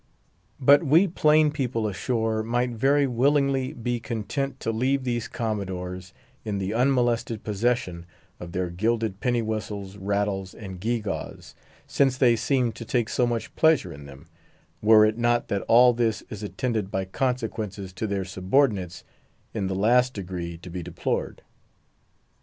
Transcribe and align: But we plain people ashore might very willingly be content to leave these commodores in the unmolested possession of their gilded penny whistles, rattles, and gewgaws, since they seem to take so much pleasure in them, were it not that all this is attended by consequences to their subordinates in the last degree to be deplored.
But 0.59 0.81
we 0.83 1.07
plain 1.07 1.51
people 1.51 1.85
ashore 1.85 2.41
might 2.41 2.71
very 2.71 3.05
willingly 3.05 3.71
be 3.73 3.99
content 3.99 4.59
to 4.61 4.71
leave 4.71 5.03
these 5.03 5.27
commodores 5.27 6.11
in 6.43 6.57
the 6.57 6.73
unmolested 6.73 7.43
possession 7.43 8.07
of 8.39 8.51
their 8.51 8.71
gilded 8.71 9.19
penny 9.19 9.43
whistles, 9.43 9.97
rattles, 9.97 10.55
and 10.55 10.79
gewgaws, 10.81 11.53
since 11.85 12.17
they 12.17 12.35
seem 12.35 12.71
to 12.71 12.83
take 12.83 13.09
so 13.09 13.27
much 13.27 13.55
pleasure 13.55 13.93
in 13.93 14.07
them, 14.07 14.27
were 14.81 15.05
it 15.05 15.19
not 15.19 15.49
that 15.49 15.61
all 15.67 15.93
this 15.93 16.23
is 16.31 16.41
attended 16.41 16.89
by 16.89 17.05
consequences 17.05 17.93
to 17.93 18.07
their 18.07 18.25
subordinates 18.25 19.03
in 19.53 19.67
the 19.67 19.75
last 19.75 20.15
degree 20.15 20.57
to 20.57 20.71
be 20.71 20.81
deplored. 20.81 21.43